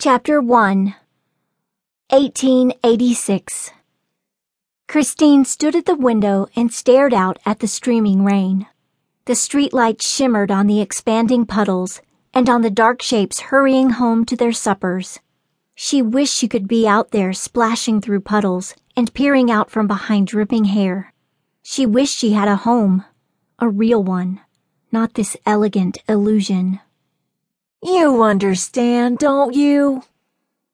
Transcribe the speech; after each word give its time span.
Chapter 0.00 0.40
1 0.40 0.94
1886 2.10 3.72
Kristine 4.86 5.44
stood 5.44 5.74
at 5.74 5.86
the 5.86 5.96
window 5.96 6.46
and 6.54 6.72
stared 6.72 7.12
out 7.12 7.40
at 7.44 7.58
the 7.58 7.66
streaming 7.66 8.24
rain. 8.24 8.68
The 9.24 9.32
streetlights 9.32 10.02
shimmered 10.02 10.52
on 10.52 10.68
the 10.68 10.80
expanding 10.80 11.46
puddles 11.46 12.00
and 12.32 12.48
on 12.48 12.62
the 12.62 12.70
dark 12.70 13.02
shapes 13.02 13.40
hurrying 13.50 13.90
home 13.90 14.24
to 14.26 14.36
their 14.36 14.52
suppers. 14.52 15.18
She 15.74 16.00
wished 16.00 16.32
she 16.32 16.46
could 16.46 16.68
be 16.68 16.86
out 16.86 17.10
there 17.10 17.32
splashing 17.32 18.00
through 18.00 18.20
puddles 18.20 18.76
and 18.96 19.12
peering 19.12 19.50
out 19.50 19.68
from 19.68 19.88
behind 19.88 20.28
dripping 20.28 20.66
hair. 20.66 21.12
She 21.64 21.86
wished 21.86 22.16
she 22.16 22.34
had 22.34 22.46
a 22.46 22.54
home, 22.54 23.04
a 23.58 23.68
real 23.68 24.04
one, 24.04 24.42
not 24.92 25.14
this 25.14 25.36
elegant 25.44 25.98
illusion. 26.08 26.78
You 27.82 28.22
understand, 28.22 29.18
don't 29.18 29.54
you? 29.54 30.02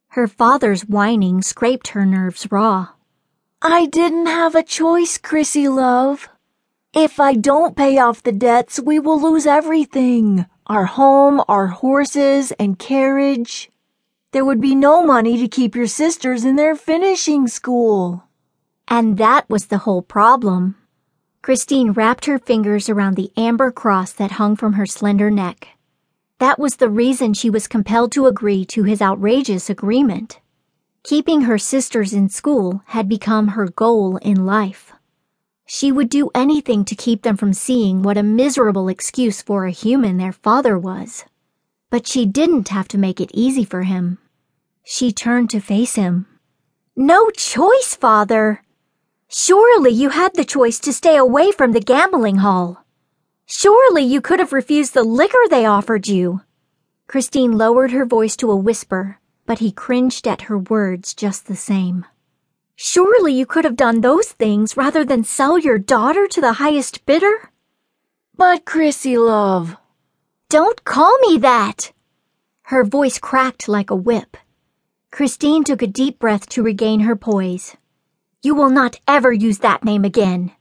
Her 0.09 0.27
father's 0.27 0.87
whining 0.87 1.43
scraped 1.43 1.89
her 1.89 2.07
nerves 2.07 2.49
raw. 2.51 2.89
I 3.61 3.87
didn't 3.87 4.27
have 4.27 4.55
a 4.55 4.63
choice, 4.63 5.19
Chrissy 5.19 5.69
love. 5.69 6.29
If 6.95 7.21
I 7.21 7.35
don't 7.35 7.77
pay 7.77 7.99
off 7.99 8.23
the 8.23 8.33
debts, 8.33 8.81
we 8.81 8.99
will 8.99 9.21
lose 9.21 9.47
everything 9.47 10.47
our 10.67 10.87
home, 10.87 11.43
our 11.47 11.67
horses, 11.67 12.53
and 12.53 12.79
carriage. 12.79 13.71
There 14.33 14.45
would 14.45 14.61
be 14.61 14.75
no 14.75 15.05
money 15.05 15.37
to 15.39 15.47
keep 15.47 15.75
your 15.75 15.87
sisters 15.87 16.45
in 16.45 16.57
their 16.57 16.75
finishing 16.75 17.49
school. 17.49 18.25
And 18.89 19.19
that 19.19 19.49
was 19.51 19.67
the 19.67 19.79
whole 19.79 20.01
problem. 20.03 20.77
Kristine 21.43 21.95
wrapped 21.95 22.25
her 22.25 22.39
fingers 22.39 22.89
around 22.89 23.17
the 23.17 23.31
amber 23.37 23.71
cross 23.71 24.13
that 24.13 24.33
hung 24.33 24.57
from 24.57 24.73
her 24.75 24.87
slender 24.87 25.31
neck. 25.31 25.74
That 26.39 26.59
was 26.59 26.77
the 26.77 26.91
reason 26.91 27.33
she 27.33 27.51
was 27.51 27.69
compelled 27.69 28.13
to 28.13 28.27
agree 28.27 28.65
to 28.67 28.83
his 28.83 29.01
outrageous 29.01 29.71
agreement. 29.71 30.41
Keeping 31.05 31.43
her 31.43 31.59
sisters 31.59 32.13
in 32.13 32.29
school 32.29 32.83
had 32.87 33.09
become 33.09 33.49
her 33.49 33.69
goal 33.69 34.17
in 34.17 34.45
life. 34.47 34.93
She 35.67 35.93
would 35.93 36.09
do 36.09 36.31
anything 36.35 36.85
to 36.87 36.95
keep 36.95 37.23
them 37.23 37.37
from 37.37 37.53
seeing 37.53 38.03
what 38.03 38.19
a 38.19 38.23
miserable 38.23 38.89
excuse 38.89 39.41
for 39.41 39.65
a 39.65 39.71
human 39.71 40.17
their 40.17 40.33
father 40.33 40.79
was. 40.79 41.25
But 41.91 42.07
she 42.07 42.27
didn't 42.27 42.69
have 42.69 42.89
to 42.89 42.99
make 42.99 43.21
it 43.21 43.31
easy 43.33 43.65
for 43.65 43.83
him. 43.83 44.19
She 44.83 45.13
turned 45.13 45.51
to 45.51 45.61
face 45.61 45.95
him. 45.95 46.27
No 46.97 47.31
choice, 47.31 47.95
father. 47.95 48.63
Surely 49.29 49.91
you 49.91 50.11
had 50.11 50.35
the 50.35 50.45
choice 50.45 50.79
to 50.81 50.93
stay 50.93 51.17
away 51.17 51.51
from 51.51 51.73
the 51.73 51.81
gambling 51.81 52.37
hall. 52.37 52.84
Surely 53.47 54.03
you 54.03 54.21
could 54.21 54.39
have 54.39 54.53
refused 54.53 54.95
the 54.95 55.05
liquor 55.05 55.45
they 55.51 55.67
offered 55.67 56.09
you. 56.09 56.41
Kristine 57.07 57.57
lowered 57.59 57.91
her 57.91 58.07
voice 58.07 58.37
to 58.37 58.51
a 58.51 58.57
whisper, 58.57 59.19
but 59.47 59.59
he 59.59 59.71
cringed 59.71 60.27
at 60.27 60.43
her 60.43 60.59
words 60.59 61.15
just 61.15 61.47
the 61.47 61.57
same. 61.57 62.07
Surely 62.77 63.33
you 63.33 63.47
could 63.47 63.65
have 63.65 63.77
done 63.77 64.01
those 64.01 64.29
things 64.33 64.77
rather 64.77 65.05
than 65.05 65.23
sell 65.23 65.59
your 65.59 65.79
daughter 65.79 66.27
to 66.27 66.41
the 66.41 66.55
highest 66.55 67.07
bidder? 67.07 67.51
But, 68.37 68.65
Chrissy, 68.65 69.17
love. 69.17 69.77
Don't 70.49 70.85
call 70.85 71.17
me 71.19 71.39
that! 71.39 71.93
Her 72.63 72.83
voice 72.83 73.19
cracked 73.19 73.69
like 73.69 73.91
a 73.91 73.97
whip. 73.97 74.37
Kristine 75.13 75.65
took 75.65 75.83
a 75.83 75.87
deep 75.87 76.19
breath 76.19 76.49
to 76.49 76.63
regain 76.63 77.01
her 77.01 77.15
poise. 77.15 77.77
You 78.43 78.55
will 78.55 78.71
not 78.71 78.99
ever 79.07 79.33
use 79.33 79.59
that 79.59 79.85
name 79.85 80.05
again. 80.05 80.53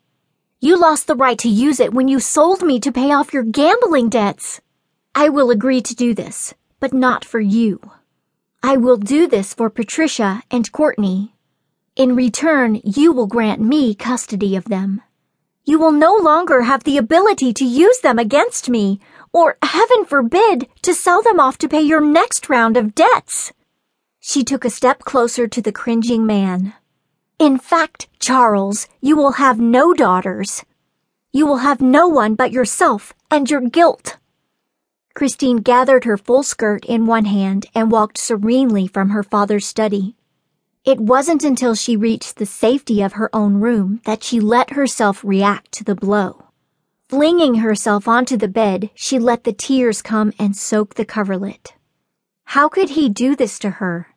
You 0.64 0.80
lost 0.80 1.08
the 1.08 1.16
right 1.16 1.38
to 1.40 1.50
use 1.50 1.82
it 1.82 1.94
when 1.94 2.08
you 2.08 2.22
sold 2.22 2.64
me 2.64 2.80
to 2.80 2.92
pay 2.94 3.12
off 3.12 3.34
your 3.34 3.44
gambling 3.44 4.08
debts. 4.08 4.62
I 5.14 5.28
will 5.28 5.52
agree 5.52 5.82
to 5.82 5.94
do 5.94 6.14
this, 6.14 6.54
but 6.80 6.94
not 6.94 7.26
for 7.26 7.42
you. 7.42 7.82
I 8.64 8.78
will 8.78 8.96
do 8.96 9.28
this 9.28 9.54
for 9.54 9.70
Patricia 9.70 10.42
and 10.50 10.72
Courtney. 10.72 11.36
In 11.98 12.16
return, 12.16 12.80
you 12.86 13.12
will 13.12 13.28
grant 13.28 13.60
me 13.60 13.94
custody 13.94 14.56
of 14.56 14.64
them. 14.64 15.02
You 15.66 15.80
will 15.80 15.92
no 15.92 16.16
longer 16.16 16.62
have 16.62 16.86
the 16.86 16.98
ability 16.98 17.52
to 17.56 17.66
use 17.66 18.00
them 18.00 18.18
against 18.18 18.70
me, 18.70 19.02
or, 19.34 19.58
heaven 19.62 20.06
forbid, 20.06 20.70
to 20.84 20.94
sell 20.94 21.22
them 21.22 21.42
off 21.42 21.58
to 21.58 21.68
pay 21.68 21.82
your 21.82 22.00
next 22.00 22.48
round 22.48 22.78
of 22.78 22.96
debts. 22.96 23.52
She 24.22 24.46
took 24.46 24.64
a 24.64 24.70
step 24.70 25.00
closer 25.00 25.46
to 25.46 25.62
the 25.62 25.74
cringing 25.74 26.26
man. 26.26 26.74
In 27.40 27.58
fact, 27.58 28.08
Charles, 28.20 28.88
you 29.02 29.18
will 29.18 29.34
have 29.34 29.60
no 29.60 29.94
daughters. 29.94 30.64
You 31.32 31.48
will 31.48 31.58
have 31.58 31.82
no 31.82 32.08
one 32.08 32.36
but 32.36 32.52
yourself 32.52 33.14
and 33.30 33.50
your 33.50 33.62
guilt. 33.62 34.18
Kristine 35.16 35.58
gathered 35.58 36.06
her 36.06 36.18
full 36.18 36.44
skirt 36.44 36.86
in 36.86 37.06
one 37.06 37.26
hand 37.26 37.66
and 37.76 37.92
walked 37.92 38.18
serenely 38.18 38.88
from 38.88 39.10
her 39.10 39.24
father's 39.24 39.66
study. 39.66 40.16
It 40.86 41.00
wasn't 41.00 41.44
until 41.44 41.76
she 41.76 41.96
reached 41.96 42.36
the 42.36 42.46
safety 42.46 43.02
of 43.02 43.14
her 43.14 43.30
own 43.34 43.62
room 43.62 44.02
that 44.06 44.24
she 44.24 44.40
let 44.40 44.72
herself 44.72 45.24
react 45.24 45.72
to 45.74 45.84
the 45.84 45.96
blow. 45.96 46.46
Flinging 47.10 47.56
herself 47.56 48.08
onto 48.08 48.38
the 48.38 48.48
bed, 48.48 48.90
she 48.96 49.20
let 49.20 49.44
the 49.44 49.54
tears 49.54 50.02
come 50.02 50.34
and 50.40 50.56
soak 50.58 50.96
the 50.96 51.06
coverlet. 51.06 51.76
How 52.46 52.68
could 52.68 52.92
he 52.92 53.08
do 53.08 53.36
this 53.36 53.60
to 53.60 53.70
her? 53.70 54.08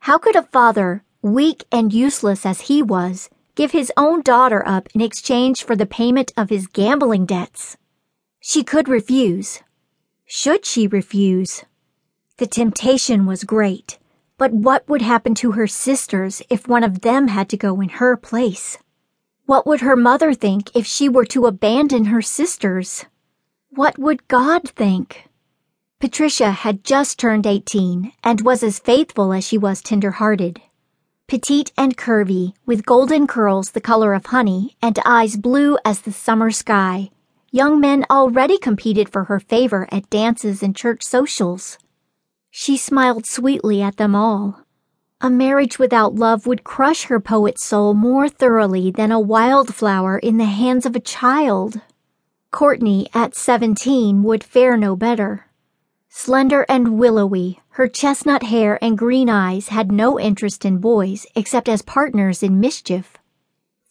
How 0.00 0.18
could 0.18 0.36
a 0.36 0.42
father, 0.42 1.04
weak 1.22 1.64
and 1.70 1.92
useless 1.92 2.46
as 2.46 2.62
he 2.62 2.82
was, 2.82 3.28
give 3.54 3.72
his 3.72 3.92
own 3.96 4.22
daughter 4.22 4.66
up 4.66 4.88
in 4.94 5.02
exchange 5.02 5.64
for 5.64 5.76
the 5.76 5.86
payment 5.86 6.32
of 6.36 6.48
his 6.48 6.66
gambling 6.66 7.26
debts. 7.26 7.76
She 8.40 8.64
could 8.64 8.88
refuse. 8.88 9.60
Should 10.24 10.64
she 10.64 10.86
refuse? 10.86 11.64
The 12.38 12.46
temptation 12.46 13.26
was 13.26 13.44
great, 13.44 13.98
but 14.38 14.52
what 14.52 14.88
would 14.88 15.02
happen 15.02 15.34
to 15.36 15.52
her 15.52 15.66
sisters 15.66 16.40
if 16.48 16.66
one 16.66 16.82
of 16.82 17.02
them 17.02 17.28
had 17.28 17.50
to 17.50 17.58
go 17.58 17.82
in 17.82 17.90
her 17.90 18.16
place? 18.16 18.78
What 19.44 19.66
would 19.66 19.82
her 19.82 19.96
mother 19.96 20.32
think 20.32 20.74
if 20.74 20.86
she 20.86 21.08
were 21.08 21.26
to 21.26 21.46
abandon 21.46 22.06
her 22.06 22.22
sisters? 22.22 23.04
What 23.68 23.98
would 23.98 24.26
God 24.26 24.70
think? 24.70 25.28
Patricia 25.98 26.50
had 26.50 26.82
just 26.82 27.18
turned 27.18 27.46
18 27.46 28.12
and 28.24 28.40
was 28.40 28.62
as 28.62 28.78
faithful 28.78 29.34
as 29.34 29.44
she 29.46 29.58
was 29.58 29.82
tender-hearted 29.82 30.62
petite 31.30 31.70
and 31.76 31.96
curvy, 31.96 32.54
with 32.66 32.84
golden 32.84 33.24
curls 33.24 33.70
the 33.70 33.80
color 33.80 34.14
of 34.14 34.26
honey 34.26 34.76
and 34.82 34.98
eyes 35.04 35.36
blue 35.36 35.78
as 35.84 36.00
the 36.00 36.10
summer 36.10 36.50
sky. 36.50 37.08
Young 37.52 37.78
men 37.78 38.04
already 38.10 38.58
competed 38.58 39.08
for 39.08 39.22
her 39.24 39.38
favor 39.38 39.86
at 39.92 40.10
dances 40.10 40.60
and 40.60 40.74
church 40.74 41.04
socials. 41.04 41.78
She 42.50 42.76
smiled 42.76 43.26
sweetly 43.26 43.80
at 43.80 43.96
them 43.96 44.16
all. 44.16 44.64
A 45.20 45.30
marriage 45.30 45.78
without 45.78 46.16
love 46.16 46.48
would 46.48 46.64
crush 46.64 47.04
her 47.04 47.20
poet's 47.20 47.64
soul 47.64 47.94
more 47.94 48.28
thoroughly 48.28 48.90
than 48.90 49.12
a 49.12 49.20
wildflower 49.20 50.18
in 50.18 50.36
the 50.36 50.46
hands 50.46 50.84
of 50.84 50.96
a 50.96 51.00
child. 51.00 51.80
Courtney, 52.50 53.06
at 53.14 53.36
seventeen, 53.36 54.24
would 54.24 54.42
fare 54.42 54.76
no 54.76 54.96
better. 54.96 55.46
Slender 56.12 56.66
and 56.68 56.98
willowy, 56.98 57.60
her 57.70 57.86
chestnut 57.86 58.42
hair 58.42 58.82
and 58.82 58.98
green 58.98 59.30
eyes 59.30 59.68
had 59.68 59.92
no 59.92 60.18
interest 60.18 60.64
in 60.64 60.78
boys 60.78 61.24
except 61.36 61.68
as 61.68 61.82
partners 61.82 62.42
in 62.42 62.58
mischief. 62.58 63.16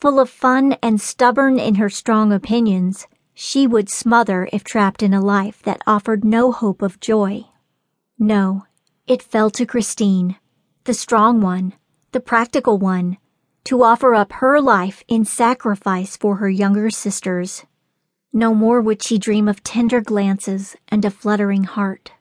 Full 0.02 0.20
of 0.20 0.30
fun 0.30 0.74
and 0.84 1.00
stubborn 1.00 1.58
in 1.58 1.76
her 1.76 1.90
strong 1.90 2.34
opinions, 2.34 3.08
she 3.34 3.66
would 3.66 3.90
smother 3.90 4.50
if 4.52 4.66
trapped 4.66 5.02
in 5.02 5.14
a 5.14 5.22
life 5.22 5.64
that 5.64 5.82
offered 5.88 6.26
no 6.26 6.52
hope 6.52 6.82
of 6.82 7.00
joy. 7.00 7.46
No, 8.20 8.66
it 9.08 9.24
fell 9.24 9.50
to 9.52 9.66
Kristine, 9.66 10.36
the 10.84 10.94
strong 10.94 11.40
one, 11.40 11.74
the 12.12 12.20
practical 12.20 12.78
one, 12.78 13.18
to 13.64 13.82
offer 13.82 14.14
up 14.14 14.34
her 14.34 14.60
life 14.60 15.06
in 15.08 15.24
sacrifice 15.24 16.18
for 16.18 16.36
her 16.36 16.50
younger 16.50 16.90
sisters. 16.90 17.64
No 18.32 18.54
more 18.54 18.80
would 18.80 19.02
she 19.02 19.18
dream 19.18 19.48
of 19.48 19.64
tender 19.64 20.02
glances 20.02 20.76
and 20.88 21.04
a 21.04 21.10
fluttering 21.10 21.64
heart. 21.64 22.12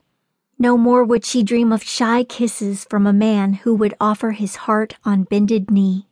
No 0.58 0.78
more 0.78 1.04
would 1.04 1.24
she 1.24 1.42
dream 1.42 1.70
of 1.70 1.82
shy 1.82 2.24
kisses 2.24 2.84
from 2.88 3.06
a 3.06 3.12
man 3.12 3.52
who 3.52 3.74
would 3.74 3.94
offer 4.00 4.32
his 4.32 4.56
heart 4.56 4.96
on 5.04 5.24
bended 5.24 5.70
knee. 5.70 6.08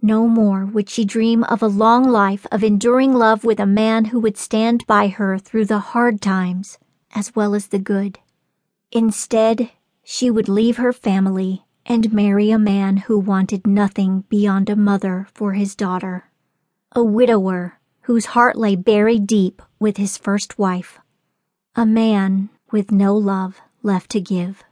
No 0.00 0.26
more 0.26 0.64
would 0.64 0.88
she 0.88 1.04
dream 1.04 1.44
of 1.44 1.62
a 1.62 1.68
long 1.68 2.08
life 2.08 2.46
of 2.50 2.64
enduring 2.64 3.12
love 3.12 3.44
with 3.44 3.60
a 3.60 3.66
man 3.66 4.06
who 4.06 4.20
would 4.20 4.38
stand 4.38 4.86
by 4.86 5.08
her 5.08 5.38
through 5.38 5.66
the 5.66 5.78
hard 5.78 6.20
times 6.20 6.78
as 7.14 7.34
well 7.34 7.54
as 7.54 7.68
the 7.68 7.78
good. 7.78 8.18
Instead, 8.92 9.70
she 10.02 10.30
would 10.30 10.48
leave 10.48 10.76
her 10.76 10.92
family 10.92 11.64
and 11.84 12.12
marry 12.12 12.50
a 12.50 12.58
man 12.58 12.96
who 12.98 13.18
wanted 13.18 13.66
nothing 13.66 14.24
beyond 14.28 14.68
a 14.68 14.76
mother 14.76 15.26
for 15.32 15.52
his 15.52 15.74
daughter. 15.74 16.30
A 16.92 17.02
widower 17.02 17.78
whose 18.06 18.26
heart 18.26 18.56
lay 18.56 18.76
buried 18.76 19.26
deep 19.26 19.60
with 19.80 19.96
his 19.96 20.16
first 20.16 20.60
wife. 20.60 21.00
A 21.74 21.84
man 21.84 22.48
with 22.70 22.92
no 22.92 23.16
love 23.16 23.60
left 23.82 24.10
to 24.10 24.20
give. 24.20 24.62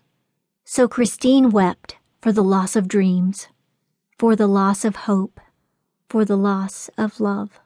So 0.64 0.86
Kristine 0.86 1.50
wept 1.50 1.96
for 2.22 2.31
the 2.31 2.44
loss 2.44 2.76
of 2.76 2.86
dreams, 2.86 3.48
for 4.20 4.36
the 4.36 4.46
loss 4.46 4.84
of 4.84 4.94
hope, 5.10 5.40
for 6.08 6.25
the 6.25 6.36
loss 6.36 6.88
of 6.96 7.19
love. 7.19 7.58